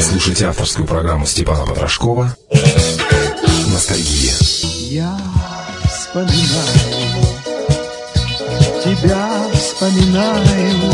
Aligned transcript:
Слушайте 0.00 0.46
авторскую 0.46 0.86
программу 0.86 1.26
Степана 1.26 1.66
Потрошкова 1.66 2.36
«Ностальгия». 3.72 4.34
Я 4.90 5.18
вспоминаю, 5.88 6.34
тебя 8.84 9.50
вспоминаю. 9.54 10.92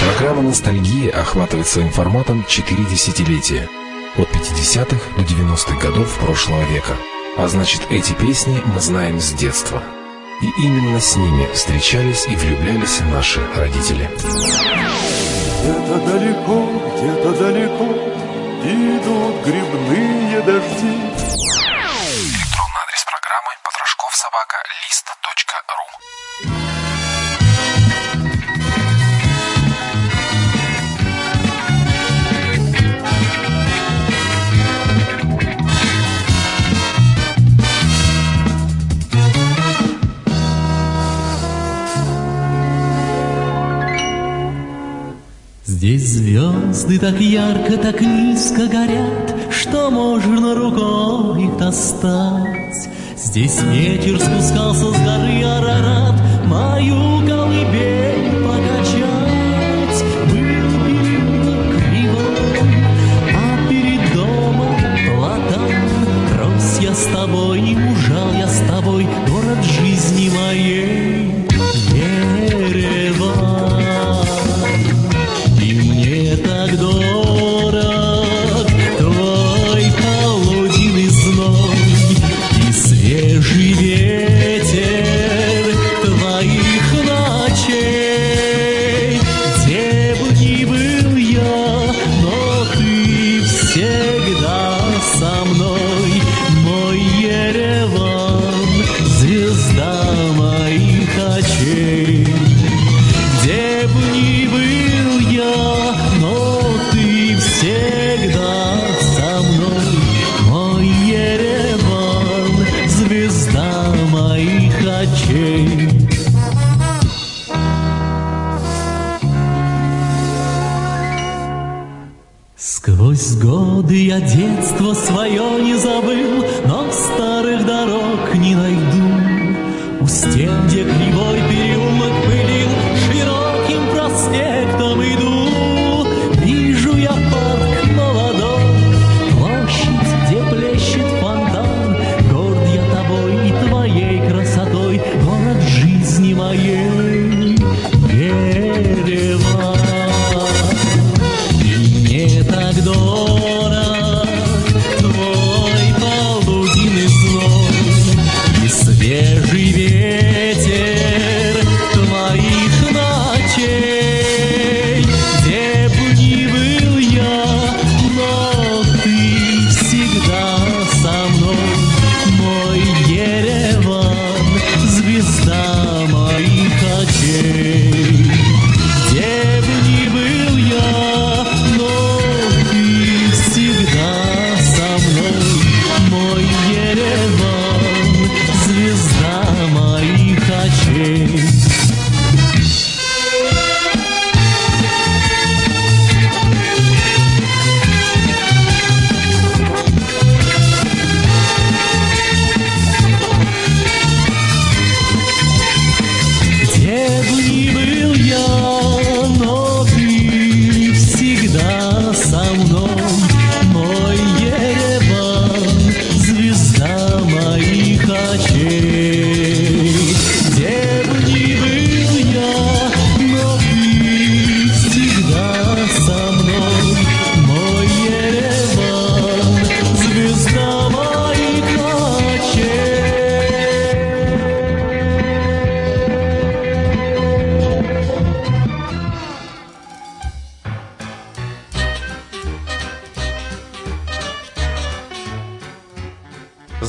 Программа 0.00 0.42
«Ностальгия» 0.42 1.10
охватывает 1.10 1.66
своим 1.66 1.90
форматом 1.90 2.44
четыре 2.48 2.84
десятилетия. 2.84 3.68
От 4.16 4.28
50-х 4.30 4.98
до 5.16 5.22
90-х 5.22 5.76
годов 5.80 6.16
прошлого 6.18 6.62
века. 6.70 6.96
А 7.36 7.48
значит, 7.48 7.82
эти 7.90 8.12
песни 8.12 8.62
мы 8.74 8.80
знаем 8.80 9.20
с 9.20 9.32
детства. 9.32 9.82
И 10.40 10.62
именно 10.62 11.00
с 11.00 11.16
ними 11.16 11.48
встречались 11.52 12.26
и 12.26 12.36
влюблялись 12.36 13.00
наши 13.10 13.40
родители. 13.56 14.08
Где-то 15.60 15.98
далеко, 16.06 16.66
где-то 16.96 17.30
далеко 17.38 18.08
идут 18.64 19.34
грибные 19.44 20.40
дожди. 20.42 21.67
Здесь 45.88 46.08
звезды 46.10 46.98
так 46.98 47.18
ярко, 47.18 47.78
так 47.78 48.02
низко 48.02 48.66
горят, 48.66 49.34
Что 49.50 49.90
можно 49.90 50.54
рукой 50.54 51.44
их 51.44 51.56
достать. 51.56 52.90
Здесь 53.16 53.58
ветер 53.62 54.20
спускался 54.20 54.92
с 54.92 54.98
горы 54.98 55.42
Арарат, 55.42 56.20
Мою 56.44 57.26
колыбель 57.26 58.44
покачать. 58.44 60.04
Был 60.26 60.84
переулок 60.84 61.76
кривой, 61.78 62.84
а 63.34 63.70
перед 63.70 64.12
домом 64.12 64.76
платан. 65.16 65.72
Рос 66.38 66.80
я 66.82 66.92
с 66.92 67.06
тобой, 67.06 67.60
и 67.60 67.74
мужал 67.74 68.34
я 68.38 68.46
с 68.46 68.60
тобой, 68.68 69.06
Город 69.26 69.64
жизни 69.64 70.28
моей, 70.36 70.97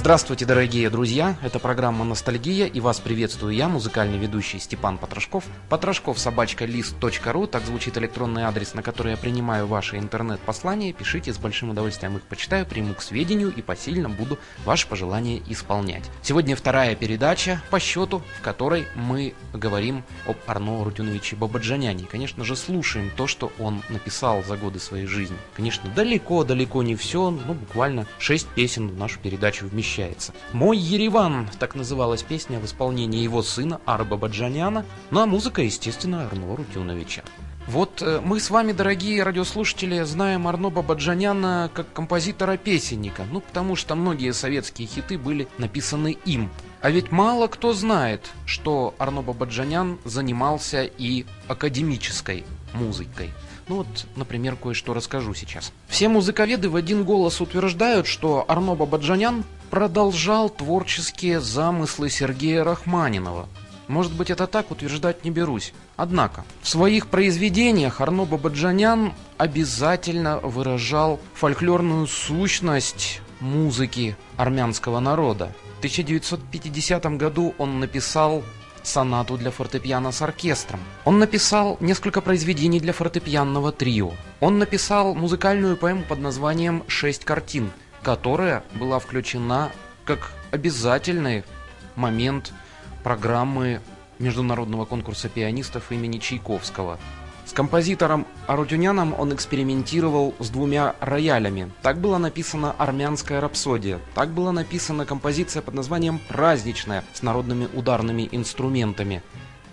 Здравствуйте, 0.10 0.48
дорогие 0.48 0.90
друзья! 0.90 1.38
Это 1.44 1.60
программа 1.60 2.04
«Ностальгия» 2.04 2.66
и 2.66 2.80
вас 2.80 3.00
приветствую 3.00 3.54
я, 3.54 3.70
музыкальный 3.70 4.18
ведущий 4.18 4.58
Степан 4.58 4.98
Потрошков. 4.98 5.44
Потрошков 5.70 6.18
собачка 6.18 6.66
лист.ру, 6.66 7.46
так 7.46 7.64
звучит 7.64 7.96
электронный 7.96 8.42
адрес, 8.42 8.74
на 8.74 8.82
который 8.82 9.12
я 9.12 9.18
принимаю 9.18 9.68
ваши 9.68 9.98
интернет-послания. 10.00 10.94
Пишите, 10.94 11.32
с 11.32 11.38
большим 11.38 11.70
удовольствием 11.70 12.18
их 12.18 12.24
почитаю, 12.24 12.66
приму 12.66 12.96
к 12.96 13.04
сведению 13.04 13.54
и 13.56 13.62
посильно 13.62 14.10
буду 14.10 14.40
ваши 14.66 14.88
пожелания 14.88 15.44
исполнять. 15.48 16.10
Сегодня 16.24 16.56
вторая 16.56 16.96
передача 16.96 17.62
по 17.70 17.80
счету, 17.80 18.24
в 18.40 18.42
которой 18.42 18.88
мы 18.96 19.36
говорим 19.54 20.04
об 20.26 20.38
Арно 20.48 20.84
Рутюновиче 20.84 21.36
Бабаджаняне. 21.36 22.08
Конечно 22.10 22.44
же, 22.44 22.56
слушаем 22.56 23.12
то, 23.16 23.28
что 23.28 23.52
он 23.60 23.84
написал 23.90 24.44
за 24.44 24.58
годы 24.58 24.80
своей 24.80 25.06
жизни. 25.06 25.38
Конечно, 25.54 25.88
далеко-далеко 25.96 26.82
не 26.82 26.96
все, 26.96 27.30
но 27.30 27.54
буквально 27.54 28.08
6 28.18 28.48
песен 28.48 28.88
в 28.88 28.98
нашу 28.98 29.20
передачу 29.20 29.68
вмещается. 29.68 29.99
«Мой 30.54 30.78
Ереван»— 30.78 31.50
так 31.60 31.75
называлась 31.75 32.24
песня 32.24 32.60
в 32.60 32.66
исполнении 32.66 33.22
его 33.22 33.42
сына 33.44 33.81
Арба 33.86 34.18
Баджаняна, 34.18 34.86
ну 35.12 35.22
а 35.22 35.25
музыка, 35.25 35.62
естественно, 35.62 36.25
Арно 36.25 36.56
Рутюновича. 36.56 37.24
Вот 37.68 38.01
э, 38.01 38.19
мы 38.24 38.40
с 38.40 38.50
вами, 38.50 38.72
дорогие 38.72 39.22
радиослушатели, 39.22 40.01
знаем 40.01 40.48
Арно 40.48 40.72
Бабаджаняна 40.72 41.69
как 41.72 41.94
композитора-песенника, 41.94 43.25
ну 43.31 43.42
потому 43.42 43.75
что 43.75 43.94
многие 43.94 44.34
советские 44.34 44.88
хиты 44.88 45.19
были 45.19 45.48
написаны 45.60 46.18
им. 46.25 46.50
А 46.81 46.90
ведь 46.90 47.12
мало 47.12 47.46
кто 47.46 47.74
знает, 47.74 48.31
что 48.46 48.96
Арно 48.98 49.22
Бабаджанян 49.22 50.00
занимался 50.04 50.84
и 50.84 51.25
академической 51.48 52.44
музыкой. 52.74 53.31
Ну 53.68 53.75
вот, 53.78 53.88
например, 54.16 54.56
кое-что 54.56 54.96
расскажу 54.96 55.36
сейчас. 55.36 55.72
Все 55.88 56.10
музыковеды 56.10 56.69
в 56.69 56.75
один 56.75 57.04
голос 57.04 57.40
утверждают, 57.40 58.07
что 58.07 58.46
Арно 58.48 58.74
Бабаджанян 58.74 59.44
продолжал 59.69 60.50
творческие 60.50 61.39
замыслы 61.39 62.10
Сергея 62.10 62.63
Рахманинова. 62.63 63.48
Может 63.88 64.13
быть, 64.13 64.30
это 64.30 64.45
так 64.45 64.71
утверждать 64.71 65.24
не 65.25 65.31
берусь. 65.31 65.74
Однако, 65.95 66.45
в 66.62 66.69
своих 66.69 67.07
произведениях 67.07 68.01
Арно 68.01 68.25
Бабаджанян 68.25 69.13
обязательно 69.38 70.39
выражал 70.39 71.19
фольклорную 71.33 72.06
сущность 72.06 73.21
музыки 73.39 74.16
армянского 74.38 75.00
народа. 75.00 75.51
В 75.75 75.80
1950 75.80 77.18
году 77.18 77.56
он 77.57 77.80
написал 77.80 78.44
сонату 78.83 79.38
для 79.38 79.51
фортепиано 79.51 80.12
с 80.12 80.22
оркестром. 80.22 80.80
Он 81.06 81.19
написал 81.19 81.77
несколько 81.80 82.22
произведений 82.22 82.80
для 82.80 82.94
фортепианного 82.94 83.72
трио. 83.72 84.12
Он 84.39 84.60
написал 84.60 85.15
музыкальную 85.15 85.77
поэму 85.77 86.04
под 86.04 86.19
названием 86.19 86.83
«Шесть 86.88 87.25
картин», 87.25 87.72
которая 88.04 88.63
была 88.74 89.00
включена 89.00 89.72
как 90.06 90.31
обязательный 90.51 91.44
момент 91.96 92.54
программы 93.04 93.81
международного 94.19 94.86
конкурса 94.86 95.30
пианистов 95.30 95.92
имени 95.92 96.18
Чайковского. 96.18 97.00
С 97.46 97.51
композитором 97.51 98.28
Арутюняном 98.46 99.16
он 99.18 99.34
экспериментировал 99.34 100.36
с 100.38 100.50
двумя 100.50 100.96
роялями. 101.00 101.72
Так 101.81 102.00
была 102.00 102.19
написана 102.19 102.75
«Армянская 102.78 103.42
рапсодия». 103.42 104.00
Так 104.13 104.30
была 104.30 104.51
написана 104.51 105.06
композиция 105.06 105.63
под 105.63 105.74
названием 105.74 106.19
«Праздничная» 106.28 107.04
с 107.12 107.24
народными 107.24 107.68
ударными 107.74 108.30
инструментами. 108.31 109.24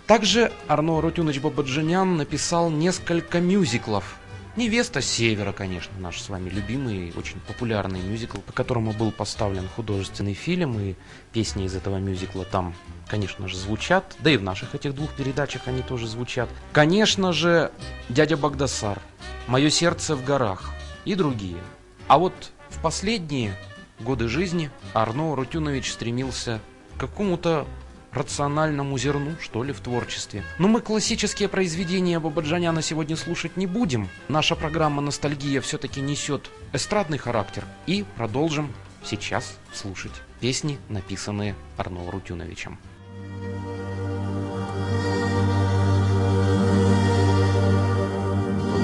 Также 0.07 0.51
Арно 0.67 0.97
Арутюнович 0.97 1.39
Бабаджанян 1.39 2.17
написал 2.17 2.71
несколько 2.71 3.39
мюзиклов 3.39 4.17
Невеста 4.57 5.01
Севера, 5.01 5.51
конечно, 5.51 5.93
наш 5.99 6.19
с 6.19 6.29
вами 6.29 6.49
любимый, 6.49 7.13
очень 7.15 7.39
популярный 7.41 8.01
мюзикл, 8.01 8.39
по 8.39 8.51
которому 8.51 8.91
был 8.91 9.11
поставлен 9.11 9.67
художественный 9.67 10.33
фильм, 10.33 10.79
и 10.79 10.95
песни 11.31 11.65
из 11.65 11.75
этого 11.75 11.97
мюзикла 11.97 12.43
там, 12.43 12.73
конечно 13.07 13.47
же, 13.47 13.55
звучат, 13.55 14.15
да 14.17 14.31
и 14.31 14.37
в 14.37 14.41
наших 14.41 14.73
этих 14.73 14.95
двух 14.95 15.13
передачах 15.13 15.67
они 15.67 15.83
тоже 15.83 16.07
звучат. 16.07 16.49
Конечно 16.73 17.33
же, 17.33 17.71
Дядя 18.09 18.35
Багдасар, 18.35 18.99
Мое 19.45 19.69
сердце 19.69 20.15
в 20.15 20.25
горах 20.25 20.71
и 21.05 21.13
другие. 21.13 21.61
А 22.07 22.17
вот 22.17 22.33
в 22.69 22.81
последние 22.81 23.55
годы 23.99 24.27
жизни 24.27 24.71
Арно 24.95 25.35
Рутюнович 25.35 25.91
стремился 25.91 26.61
к 26.95 27.01
какому-то 27.01 27.67
рациональному 28.17 28.97
зерну, 28.97 29.35
что 29.41 29.63
ли, 29.63 29.73
в 29.73 29.79
творчестве. 29.79 30.43
Но 30.59 30.67
мы 30.67 30.81
классические 30.81 31.49
произведения 31.49 32.19
Бабаджаняна 32.19 32.81
сегодня 32.81 33.15
слушать 33.15 33.57
не 33.57 33.67
будем. 33.67 34.09
Наша 34.27 34.55
программа 34.55 35.01
«Ностальгия» 35.01 35.61
все-таки 35.61 36.01
несет 36.01 36.49
эстрадный 36.73 37.17
характер. 37.17 37.63
И 37.85 38.05
продолжим 38.15 38.73
сейчас 39.03 39.57
слушать 39.73 40.13
песни, 40.39 40.77
написанные 40.89 41.55
Арно 41.77 42.11
Рутюновичем. 42.11 42.79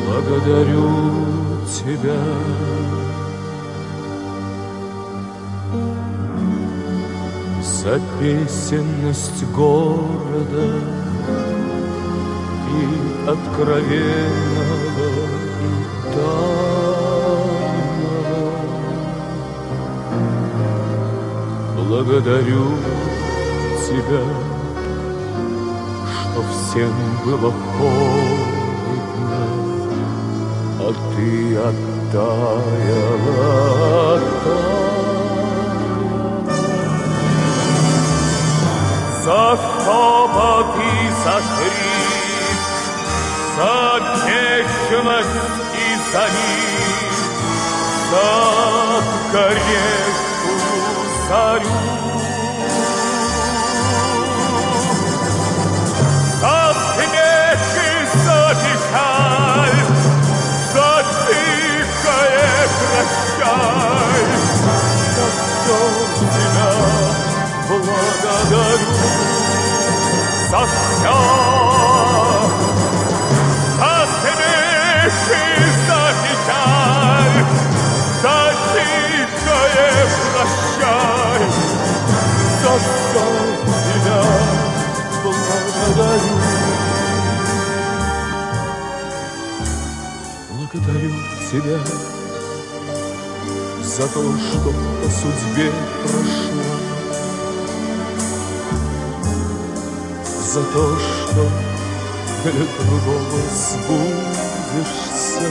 Благодарю 0.07 1.65
тебя 1.67 2.92
за 7.63 7.99
песенность 8.19 9.43
города 9.55 10.67
и 12.69 12.83
откровенного 13.25 15.07
и 15.61 15.71
тайного. 16.13 16.43
Благодарю 21.87 22.65
тебя, 23.87 24.25
что 26.11 26.39
всем 26.51 26.93
было 27.25 27.51
холодно, 27.77 29.43
а 30.79 30.81
ты 31.15 31.29
оттаяла, 31.55 32.63
оттаяла. 34.15 34.92
За 39.25 39.55
шепот 39.55 40.75
и 40.75 41.11
за 41.23 41.37
крик, 41.55 42.59
За 43.55 43.75
вечность 44.25 45.37
и 45.73 45.95
за 46.11 46.25
миг, 46.33 47.13
За 48.11 48.27
горевшую 49.31 50.63
зарю. 51.29 51.75
За 56.41 56.75
смех 56.83 57.61
и 57.77 58.05
за 58.25 58.41
печаль, 58.61 59.81
За 60.73 60.91
тихое 61.27 62.67
прощай, 62.91 64.25
За 65.15 65.25
все 65.31 65.79
тебя 66.19 67.02
благодарю 67.79 68.93
за 70.49 70.65
все. 70.67 71.13
За 73.77 74.05
смех 74.05 75.13
за 75.87 76.01
печаль, 76.23 77.39
за 78.21 78.37
тихое 78.73 79.91
прощай, 80.33 81.43
за 82.61 82.73
все 82.79 83.27
тебя 83.83 84.21
благодарю. 85.23 86.37
Благодарю 90.51 91.13
тебя 91.51 91.79
за 93.83 94.07
то, 94.07 94.37
что 94.37 94.69
по 95.01 95.09
судьбе 95.09 95.71
прошла 96.03 96.82
за 100.53 100.61
то, 100.65 100.85
что 100.99 101.41
для 102.43 102.51
другого 102.85 103.41
сбудешься. 103.49 105.47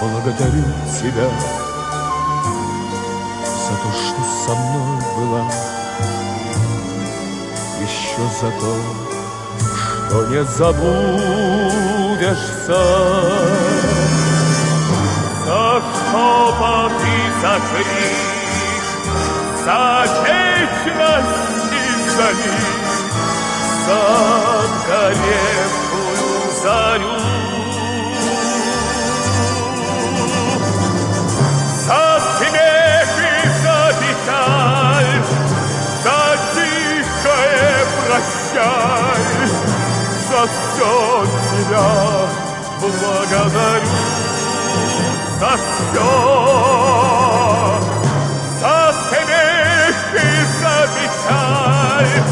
Благодарю 0.00 0.64
тебя 0.98 1.28
за 3.44 3.74
то, 3.76 3.88
что 3.92 4.20
со 4.46 4.52
мной 4.54 4.94
была, 5.18 5.44
еще 7.82 8.24
за 8.40 8.50
то, 8.58 8.72
что 10.08 10.16
не 10.28 10.42
забудешься. 10.44 11.20
За 15.44 15.64
шепот 16.10 16.96
и 17.02 17.16
за 17.42 17.54
крик, 17.68 18.14
за 21.14 21.20
вечность 21.20 21.70
и 21.72 22.08
за 22.10 22.28
миг, 22.32 22.86
за 23.86 24.00
горевшую 24.88 26.52
зарю. 26.62 27.18
За 31.86 32.04
смех 32.38 33.08
и 33.18 33.48
за 33.62 33.80
печаль, 34.00 35.22
тихое 36.54 37.76
прощай, 38.06 39.22
за 40.30 40.42
все 40.46 40.92
тебя 41.50 41.90
благодарю, 42.80 43.96
за 45.40 45.52
все, 45.56 47.23
печаль, 51.24 52.22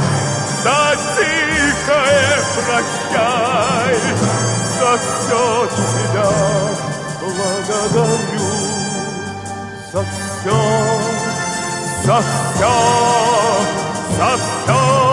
за 0.62 0.96
тихое 1.16 2.32
прощай, 2.54 3.96
за 4.78 4.98
все 4.98 5.68
тебя 5.76 6.30
благодарю, 7.20 8.50
за 9.92 10.02
все, 10.02 10.60
за 12.04 12.20
все, 12.20 12.72
за 14.16 14.36
все. 14.36 15.11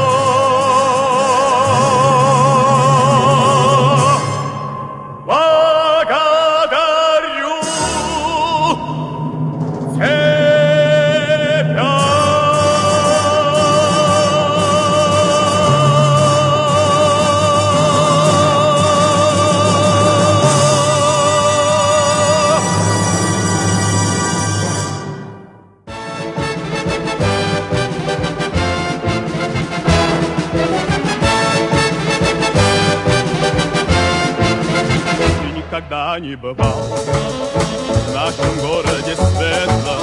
Никогда 35.70 36.20
не 36.20 36.36
бывал 36.36 36.82
В 36.82 38.14
нашем 38.14 38.58
городе 38.60 39.16
светло 39.16 40.00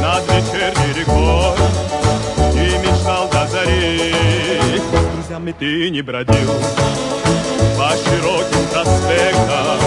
Над 0.00 0.22
вечерней 0.28 0.92
рекой 0.94 1.56
И 2.54 2.78
мечтал 2.78 3.28
до 3.28 3.46
зари. 3.48 4.14
С 4.78 5.14
друзьями 5.14 5.54
ты 5.58 5.90
не 5.90 6.02
бродил 6.02 6.52
По 7.76 7.90
широким 7.96 8.66
проспектам 8.72 9.78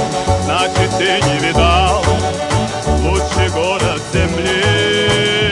Значит, 0.43 0.91
ты 0.97 1.21
не 1.29 1.47
видал 1.47 2.03
Лучший 3.03 3.49
город 3.49 4.01
земли 4.13 5.44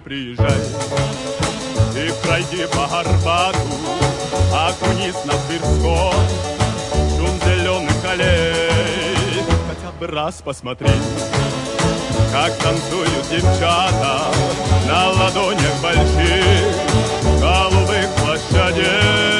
Приезжай. 0.00 0.60
И 1.94 2.12
пройди 2.22 2.66
по 2.72 2.84
Арбату 2.84 3.58
Окунись 4.52 5.24
на 5.24 5.32
Тверской. 5.48 6.12
Шум 7.16 7.40
зеленых 7.44 8.04
аллей. 8.04 8.76
Хотя 9.68 9.92
бы 9.98 10.06
раз 10.06 10.42
посмотри 10.44 10.88
Как 12.32 12.52
танцуют 12.56 13.28
девчата 13.30 14.24
На 14.86 15.10
ладонях 15.10 15.80
больших 15.82 16.74
Голубых 17.40 18.08
площадей 18.16 19.35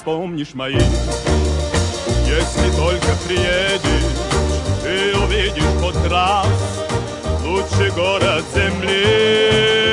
вспомнишь 0.00 0.54
мои. 0.54 0.80
Если 2.26 2.76
только 2.76 3.08
приедешь 3.26 4.16
Ты 4.82 5.18
увидишь 5.18 5.62
хоть 5.82 6.10
раз 6.10 6.46
Лучший 7.44 7.90
город 7.90 8.44
земли 8.54 9.89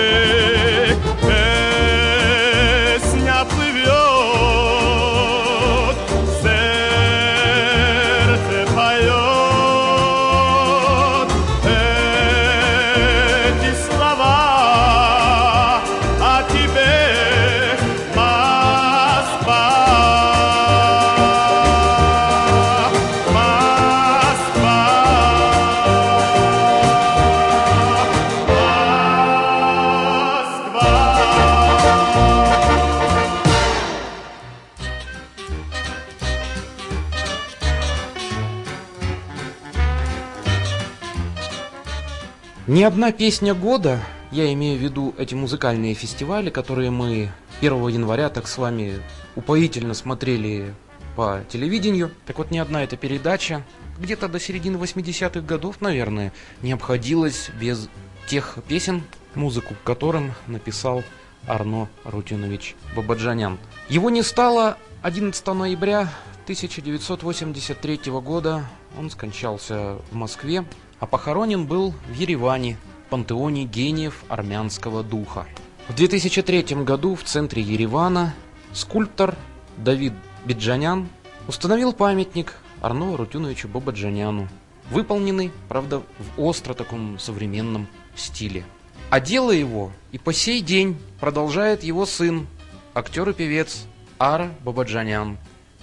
Ни 42.68 42.84
одна 42.84 43.14
песня 43.14 43.54
года, 43.54 44.02
я 44.30 44.52
имею 44.52 44.78
в 44.78 44.82
виду 44.82 45.16
эти 45.18 45.34
музыкальные 45.34 45.94
фестивали, 45.94 46.50
которые 46.50 46.92
мы 46.92 47.32
1 47.62 47.88
января 47.88 48.28
так 48.28 48.46
с 48.46 48.58
вами 48.58 49.00
упоительно 49.38 49.94
смотрели 49.94 50.76
по 51.16 51.40
телевидению. 51.48 52.12
Так 52.26 52.40
вот, 52.40 52.52
ни 52.52 52.58
одна 52.58 52.84
эта 52.84 52.98
передача 52.98 53.64
где-то 54.00 54.28
до 54.28 54.38
середины 54.38 54.76
80-х 54.76 55.40
годов, 55.48 55.80
наверное, 55.80 56.34
не 56.62 56.74
обходилась 56.74 57.52
без 57.58 57.88
тех 58.28 58.58
песен, 58.68 59.02
музыку 59.34 59.74
которым 59.86 60.34
написал 60.48 61.06
Арно 61.48 61.88
Рутинович 62.04 62.76
Бабаджанян. 62.98 63.60
Его 63.88 64.10
не 64.10 64.24
стало 64.24 64.78
11 65.04 65.48
ноября 65.48 66.10
1983 66.44 68.12
года. 68.12 68.66
Он 69.00 69.10
скончался 69.10 70.00
в 70.12 70.16
Москве 70.16 70.66
а 71.00 71.06
похоронен 71.06 71.66
был 71.66 71.94
в 72.08 72.14
Ереване, 72.14 72.78
пантеоне 73.10 73.66
гениев 73.66 74.24
армянского 74.28 75.04
духа. 75.04 75.46
В 75.88 75.96
2003 75.96 76.84
году 76.84 77.16
в 77.16 77.24
центре 77.24 77.62
Еревана 77.62 78.34
скульптор 78.74 79.36
Давид 79.78 80.14
Биджанян 80.46 81.08
установил 81.48 81.94
памятник 81.94 82.56
Арно 82.82 83.16
Рутюновичу 83.16 83.68
Бабаджаняну, 83.68 84.48
выполненный, 84.92 85.52
правда, 85.70 86.00
в 86.00 86.42
остро 86.42 86.74
таком 86.74 87.20
современном 87.20 87.88
стиле. 88.16 88.66
А 89.10 89.20
дело 89.20 89.52
его 89.52 89.92
и 90.12 90.18
по 90.18 90.34
сей 90.34 90.62
день 90.62 90.98
продолжает 91.20 91.84
его 91.84 92.06
сын, 92.06 92.48
актер 92.94 93.30
и 93.30 93.34
певец 93.34 93.86
Ара 94.20 94.52
Бабаджанян. 94.64 95.38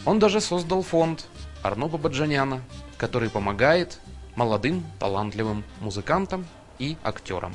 Он 0.05 0.19
даже 0.19 0.41
создал 0.41 0.83
фонд 0.83 1.27
Арно 1.63 1.89
Бабаджаняна, 1.89 2.61
который 2.99 3.31
помогает 3.31 3.99
молодым 4.37 4.85
талантливым 4.99 5.65
музыкантам 5.81 6.47
и 6.79 6.97
актерам. 7.03 7.55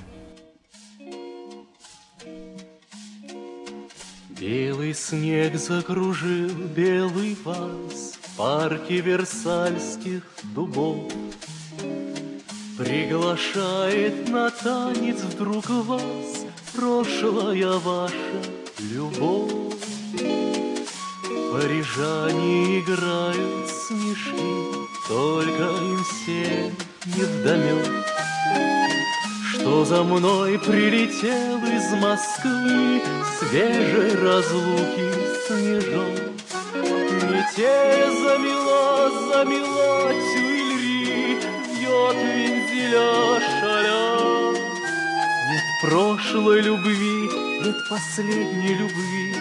Белый 4.40 4.94
снег 4.94 5.56
закружил 5.56 6.50
белый 6.76 7.36
вас 7.44 8.18
В 8.22 8.38
парке 8.38 9.02
Версальских 9.02 10.24
дубов. 10.56 11.12
Приглашает 12.78 14.30
на 14.30 14.50
танец 14.50 15.22
вдруг 15.24 15.70
вас 15.70 16.46
Прошлая 16.74 17.78
ваша 17.80 18.42
любовь. 18.80 19.52
Парижане 21.52 22.80
играют 22.80 23.68
снежки 23.68 24.89
только 25.10 25.64
им 25.64 26.04
всем 26.04 26.72
не 27.18 27.24
вдомек, 27.24 28.06
Что 29.52 29.84
за 29.84 30.04
мной 30.04 30.60
прилетел 30.60 31.58
из 31.66 31.92
Москвы 32.00 33.02
Свежей 33.40 34.16
разлуки 34.24 35.12
снежок. 35.48 36.20
Метель 37.24 38.14
замела, 38.22 39.10
замела 39.32 40.14
тюильри, 40.14 41.40
Вьет 41.74 42.16
вензеля 42.16 43.40
шаля. 43.60 44.06
Нет 45.50 45.68
прошлой 45.82 46.62
любви, 46.62 47.18
нет 47.66 47.78
последней 47.90 48.76
любви, 48.76 49.36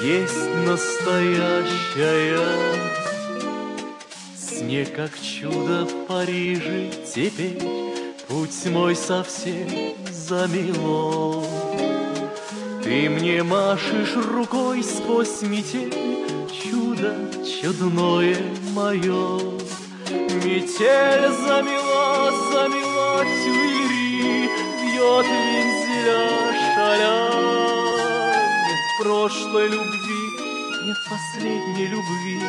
Есть 0.00 0.46
настоящая 0.64 2.38
мне 4.72 4.86
как 4.86 5.10
чудо 5.20 5.84
в 5.84 6.06
Париже 6.06 6.90
теперь 7.14 7.60
Путь 8.26 8.64
мой 8.70 8.96
совсем 8.96 9.68
замело. 10.10 11.44
Ты 12.82 13.10
мне 13.10 13.42
машешь 13.42 14.16
рукой 14.16 14.82
сквозь 14.82 15.42
метель, 15.42 15.92
Чудо 16.48 17.14
чудное 17.44 18.38
мое. 18.72 19.40
Метель 20.08 21.28
замела, 21.44 22.30
замела 22.50 23.24
тюильри, 23.44 24.48
Бьет 24.80 25.26
вензеля 25.26 26.28
шаля. 26.74 27.18
Нет 28.66 29.02
прошлой 29.02 29.68
любви, 29.68 30.22
нет 30.86 30.96
последней 31.10 31.88
любви, 31.88 32.40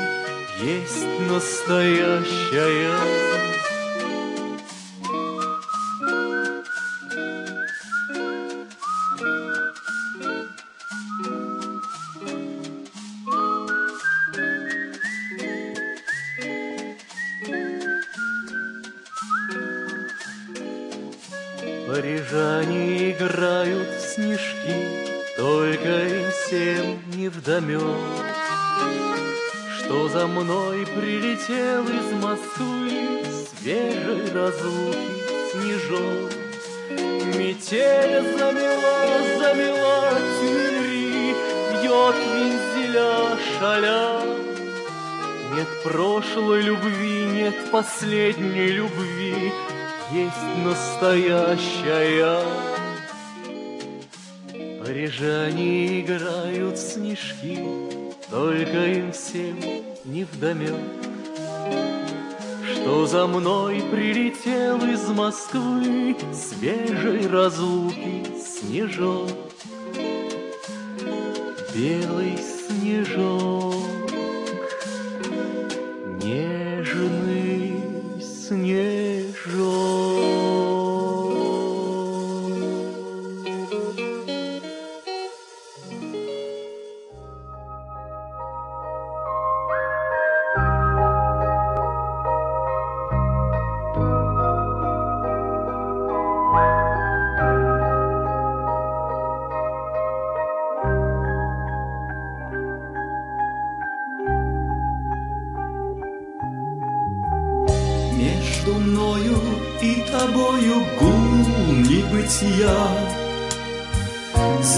есть 0.62 1.06
настоящая. 1.28 3.00
Любви, 46.94 47.26
нет 47.26 47.72
последней 47.72 48.68
любви, 48.68 49.52
есть 50.12 50.64
настоящая. 50.64 52.40
Парижане 54.80 56.02
играют 56.02 56.78
снежки, 56.78 57.60
Только 58.30 58.86
им 58.88 59.12
всем 59.12 59.58
не 60.04 60.26
вдомек, 60.26 60.76
Что 62.72 63.06
за 63.06 63.28
мной 63.28 63.82
прилетел 63.92 64.78
из 64.86 65.08
Москвы 65.10 66.16
Свежей 66.34 67.28
разлуки 67.28 68.26
снежок. 68.38 69.30
Белый 71.74 72.38
снежок, 72.38 73.73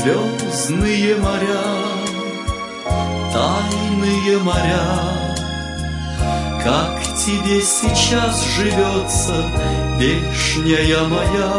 Звездные 0.06 1.16
моря, 1.16 1.64
тайные 3.34 4.38
моря. 4.38 4.86
Как 6.64 7.02
тебе 7.26 7.60
сейчас 7.60 8.46
живется, 8.56 9.34
вешняя 9.98 11.04
моя, 11.06 11.54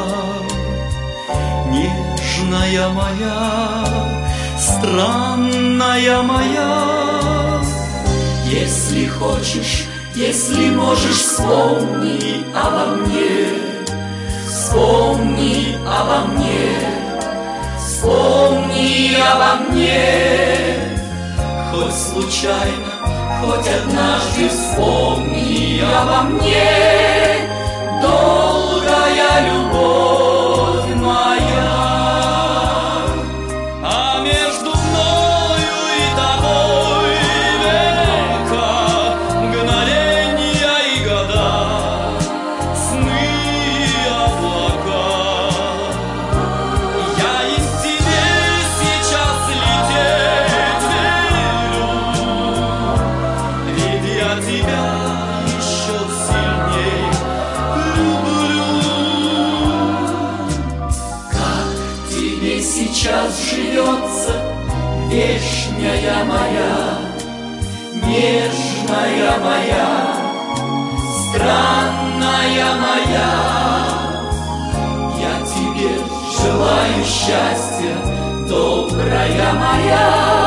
Нежная 1.72 2.88
моя, 2.90 4.32
странная 4.56 6.22
моя. 6.22 7.62
Если 8.44 9.09
хочешь, 9.09 9.87
если 10.14 10.70
можешь, 10.70 11.16
вспомни 11.16 12.44
обо 12.54 12.94
мне, 12.94 13.48
вспомни 14.48 15.76
обо 15.85 16.28
мне, 16.28 16.95
обо 19.57 19.73
мне. 19.73 20.99
Хоть 21.71 21.95
случайно, 21.95 23.40
хоть 23.40 23.69
однажды 23.69 24.49
вспомни 24.49 25.81
обо 25.81 26.23
мне, 26.31 27.15
вешняя 66.16 66.24
моя, 66.24 66.98
нежная 68.07 69.38
моя, 69.38 70.16
странная 71.29 72.74
моя. 72.76 73.33
Я 75.18 75.35
тебе 75.46 75.98
желаю 76.38 77.05
счастья, 77.05 77.96
добрая 78.48 79.52
моя, 79.55 80.45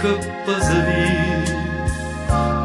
тихо 0.00 0.14
позови. 0.46 1.18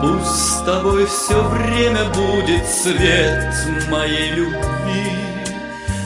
Пусть 0.02 0.36
с 0.36 0.64
тобой 0.66 1.06
все 1.06 1.42
время 1.42 2.06
будет 2.06 2.66
свет 2.68 3.54
моей 3.90 4.32
любви, 4.32 5.12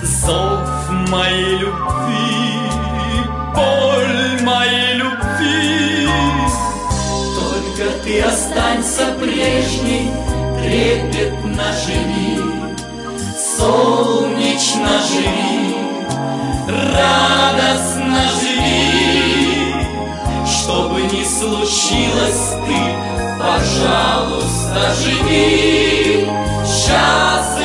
зов 0.01 0.89
моей 1.09 1.57
любви, 1.57 2.59
боль 3.55 4.41
моей 4.43 4.95
любви. 4.95 6.07
Только 7.35 7.91
ты 8.03 8.21
останься 8.21 9.13
прежней, 9.19 10.11
трепетно 10.61 11.65
живи, 11.85 12.39
солнечно 13.57 15.01
живи, 15.11 15.75
радостно 16.67 18.21
живи. 18.39 18.88
Ни 21.11 21.23
случилось, 21.23 22.55
ты, 22.67 22.79
пожалуйста, 23.39 24.93
живи, 24.93 26.27
счастливо 26.63 27.58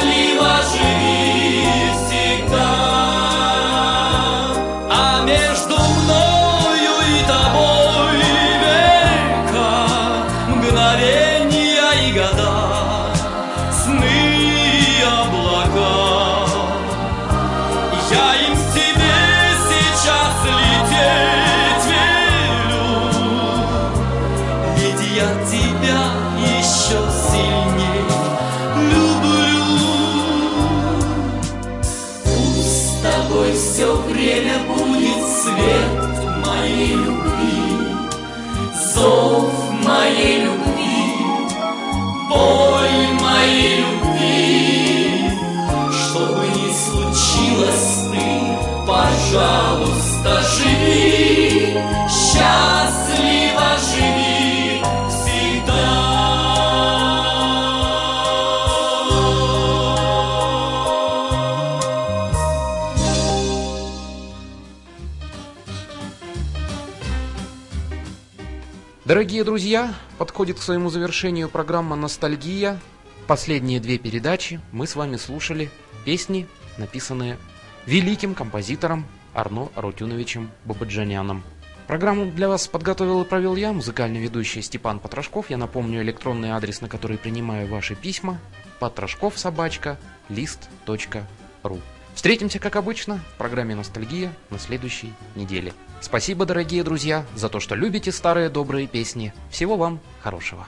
Дорогие 69.15 69.45
друзья, 69.45 69.95
подходит 70.19 70.59
к 70.59 70.63
своему 70.63 70.91
завершению 70.91 71.49
программа 71.49 71.95
«Ностальгия». 71.95 72.81
Последние 73.29 73.79
две 73.79 73.97
передачи 73.97 74.61
мы 74.73 74.89
с 74.89 74.97
вами 74.97 75.19
слушали 75.19 75.71
песни, 76.05 76.49
написанные 76.79 77.39
великим 77.87 78.35
композитором 78.35 79.07
Арно 79.33 79.69
Арутюновичем 79.77 80.51
Бабаджаняном. 80.65 81.45
Программу 81.87 82.27
для 82.27 82.49
вас 82.49 82.67
подготовил 82.67 83.23
и 83.23 83.25
провел 83.25 83.55
я, 83.55 83.73
музыкальный 83.73 84.21
ведущий 84.21 84.63
Степан 84.63 84.99
Потрошков. 84.99 85.49
Я 85.49 85.59
напомню 85.59 86.03
электронный 86.03 86.51
адрес, 86.51 86.81
на 86.81 86.89
который 86.89 87.17
принимаю 87.17 87.69
ваши 87.69 87.95
письма. 87.95 88.41
Потрошков 88.81 89.39
собачка 89.39 89.97
лист.ру 90.29 91.81
Встретимся, 92.15 92.59
как 92.59 92.77
обычно, 92.77 93.21
в 93.35 93.39
программе 93.39 93.75
«Ностальгия» 93.75 94.33
на 94.49 94.59
следующей 94.59 95.13
неделе. 95.35 95.75
Спасибо, 96.01 96.47
дорогие 96.47 96.83
друзья, 96.85 97.27
за 97.35 97.49
то, 97.49 97.61
что 97.61 97.75
любите 97.75 98.13
старые 98.13 98.49
добрые 98.49 98.87
песни. 98.87 99.35
Всего 99.51 99.77
вам 99.77 100.01
хорошего. 100.23 100.67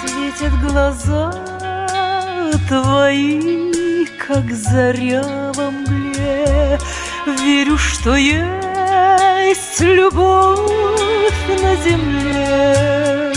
Светят 0.00 0.58
глаза 0.60 1.30
твои, 2.68 4.04
как 4.26 4.52
заря 4.52 5.52
во 5.54 5.70
мгле. 5.70 6.07
Верю, 7.48 7.78
что 7.78 8.14
есть 8.14 9.80
любовь 9.80 10.58
на 11.62 11.76
земле. 11.76 13.32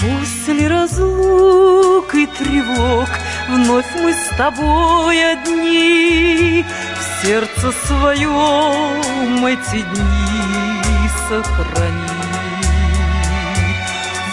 После 0.00 0.66
разлук 0.66 2.12
и 2.16 2.26
тревог 2.26 3.08
Вновь 3.48 3.86
мы 4.02 4.12
с 4.12 4.36
тобой 4.36 5.32
одни 5.32 6.64
В 6.98 7.24
сердце 7.24 7.72
своем 7.86 9.46
эти 9.46 9.82
дни 9.82 11.08
сохрани. 11.28 12.10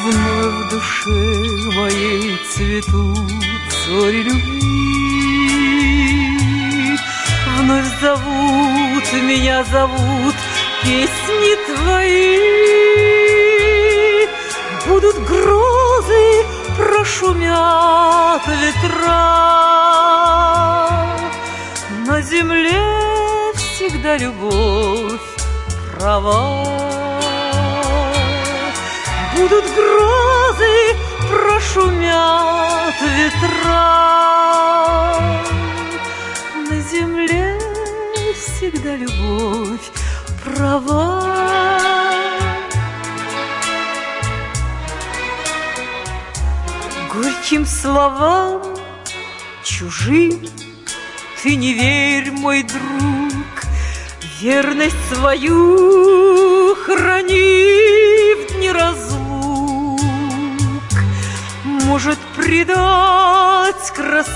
Вновь 0.02 0.56
в 0.56 0.70
душе 0.72 1.20
моей 1.78 2.38
цветут 2.56 3.32
зори 3.86 4.24
любви. 4.24 5.07
Вновь 7.68 8.00
зовут, 8.00 9.04
меня 9.24 9.62
зовут 9.66 10.36
песни 10.84 11.56
твои. 11.66 12.48
Будут 14.88 15.18
грозы, 15.28 16.46
прошумят 16.78 18.48
ветра. 18.48 19.26
На 22.06 22.22
земле 22.22 22.82
всегда 23.56 24.16
любовь 24.16 25.20
права. 25.94 26.64
Будут 29.36 29.66
грозы, 29.76 30.96
прошумят 31.30 32.96
ветра. 33.02 34.08
Всегда 38.58 38.96
любовь 38.96 39.91
права. 40.43 41.80
Горьким 47.13 47.65
словам 47.65 48.63
чужим 49.63 50.41
ты 51.43 51.56
не 51.56 51.74
верь, 51.74 52.32
мой 52.32 52.63
друг, 52.63 53.63
Верность 54.39 54.96
свою 55.12 56.76
храни 56.76 57.97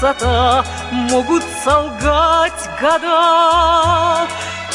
красота, 0.02 0.66
Могут 0.92 1.44
солгать 1.64 2.70
года, 2.82 4.28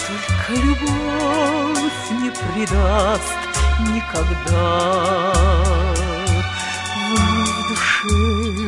Только 0.06 0.52
любовь 0.62 2.10
не 2.22 2.30
предаст 2.30 3.34
никогда. 3.92 5.32
Вновь 7.08 7.50
в 7.50 7.68
душе 7.68 8.16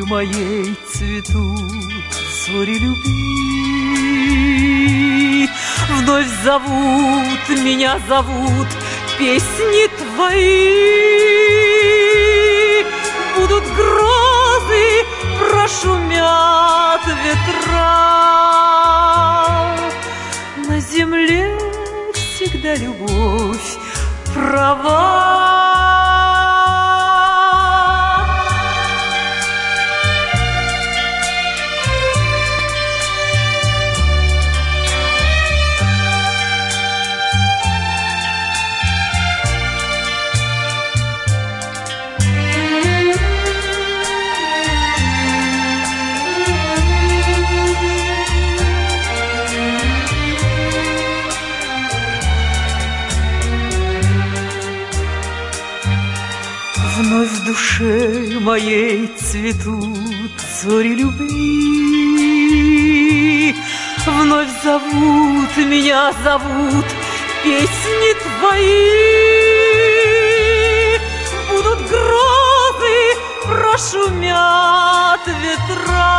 моей 0.07 0.75
цветут 0.93 2.11
зори 2.45 2.77
любви. 2.79 3.09
Вновь 5.89 6.27
зовут, 6.43 7.49
меня 7.63 7.99
зовут 8.07 8.67
песни 9.17 9.87
твои. 9.97 10.99
Будут 13.37 13.63
грозы, 13.75 14.18
прошумят 15.69 17.05
ветра. 17.05 17.95
На 20.67 20.79
земле 20.79 21.57
всегда 22.13 22.75
любовь 22.75 23.77
права. 24.33 26.08
Зори 60.69 60.95
любви. 60.95 62.45
Вновь 64.05 64.63
зовут, 64.63 65.57
меня 65.57 66.13
зовут 66.23 66.85
песни 67.43 68.13
твои. 68.23 68.99
Будут 71.49 71.79
грозы, 71.89 72.99
прошумят 73.47 75.23
ветра. 75.41 76.13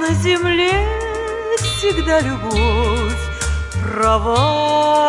На 0.00 0.10
земле 0.14 0.74
всегда 1.58 2.20
любовь 2.20 3.22
права. 3.82 5.02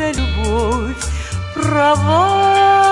тебя 0.00 0.12
любовь 0.12 0.96
права. 1.54 2.89